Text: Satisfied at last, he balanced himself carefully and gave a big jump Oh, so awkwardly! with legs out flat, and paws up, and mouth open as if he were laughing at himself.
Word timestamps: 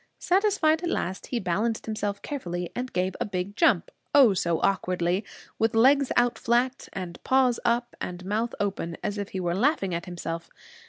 Satisfied 0.17 0.81
at 0.81 0.89
last, 0.89 1.27
he 1.27 1.39
balanced 1.39 1.85
himself 1.85 2.23
carefully 2.23 2.71
and 2.75 2.91
gave 2.91 3.15
a 3.19 3.23
big 3.23 3.55
jump 3.55 3.91
Oh, 4.15 4.33
so 4.33 4.59
awkwardly! 4.61 5.23
with 5.59 5.75
legs 5.75 6.11
out 6.15 6.39
flat, 6.39 6.89
and 6.91 7.23
paws 7.23 7.59
up, 7.63 7.95
and 8.01 8.25
mouth 8.25 8.55
open 8.59 8.97
as 9.03 9.19
if 9.19 9.29
he 9.29 9.39
were 9.39 9.53
laughing 9.53 9.93
at 9.93 10.07
himself. 10.07 10.49